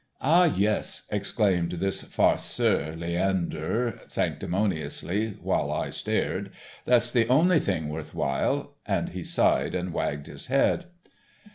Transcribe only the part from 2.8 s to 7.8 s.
Leander, sanctimoniously, while I stared, "that's the only